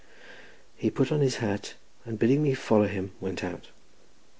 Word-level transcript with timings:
He 0.75 0.89
put 0.89 1.11
on 1.11 1.21
his 1.21 1.35
hat, 1.35 1.75
and 2.05 2.17
bidding 2.17 2.41
me 2.41 2.55
follow 2.55 2.87
him, 2.87 3.11
went 3.21 3.43
out. 3.43 3.67